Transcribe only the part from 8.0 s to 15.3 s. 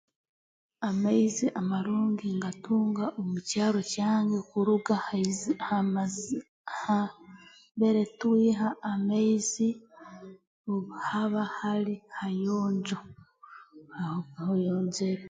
twiha amaizi obu haba hali hayonjo ha hayonjere